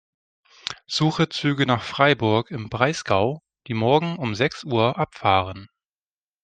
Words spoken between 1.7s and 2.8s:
Freiburg im